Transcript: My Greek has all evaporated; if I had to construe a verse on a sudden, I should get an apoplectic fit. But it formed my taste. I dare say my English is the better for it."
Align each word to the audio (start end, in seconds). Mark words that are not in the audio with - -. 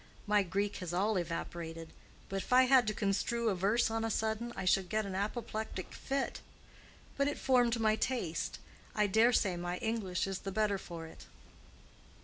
My 0.25 0.41
Greek 0.41 0.77
has 0.77 0.95
all 0.95 1.15
evaporated; 1.15 1.93
if 2.31 2.51
I 2.51 2.63
had 2.63 2.87
to 2.87 2.93
construe 2.95 3.49
a 3.49 3.55
verse 3.55 3.91
on 3.91 4.03
a 4.03 4.09
sudden, 4.09 4.51
I 4.55 4.65
should 4.65 4.89
get 4.89 5.05
an 5.05 5.13
apoplectic 5.13 5.93
fit. 5.93 6.41
But 7.17 7.27
it 7.27 7.37
formed 7.37 7.79
my 7.79 7.95
taste. 7.97 8.57
I 8.95 9.05
dare 9.05 9.31
say 9.31 9.55
my 9.57 9.77
English 9.77 10.25
is 10.25 10.39
the 10.39 10.51
better 10.51 10.79
for 10.79 11.05
it." 11.05 11.27